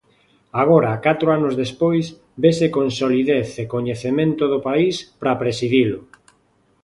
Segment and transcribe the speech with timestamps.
[0.61, 2.05] Agora, catro anos despois,
[2.43, 5.99] vese con solidez e coñecemento do país para presidilo.